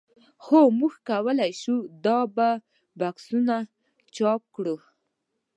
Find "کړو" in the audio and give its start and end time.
4.55-4.75